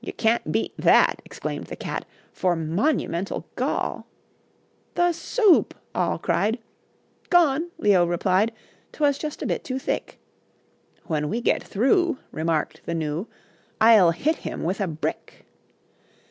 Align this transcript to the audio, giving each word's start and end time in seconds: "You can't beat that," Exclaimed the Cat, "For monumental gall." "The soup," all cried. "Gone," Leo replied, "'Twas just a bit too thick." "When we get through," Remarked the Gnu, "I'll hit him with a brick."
"You 0.03 0.13
can't 0.13 0.51
beat 0.51 0.73
that," 0.79 1.21
Exclaimed 1.25 1.67
the 1.67 1.75
Cat, 1.75 2.05
"For 2.33 2.55
monumental 2.55 3.45
gall." 3.55 4.07
"The 4.95 5.11
soup," 5.13 5.75
all 5.93 6.17
cried. 6.17 6.57
"Gone," 7.29 7.69
Leo 7.77 8.03
replied, 8.07 8.51
"'Twas 8.93 9.19
just 9.19 9.43
a 9.43 9.45
bit 9.45 9.63
too 9.63 9.77
thick." 9.77 10.17
"When 11.05 11.29
we 11.29 11.39
get 11.39 11.61
through," 11.63 12.17
Remarked 12.31 12.81
the 12.87 12.95
Gnu, 12.95 13.27
"I'll 13.79 14.09
hit 14.09 14.37
him 14.37 14.63
with 14.63 14.81
a 14.81 14.87
brick." 14.87 15.45